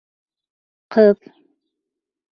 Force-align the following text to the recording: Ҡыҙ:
Ҡыҙ: 0.95 1.31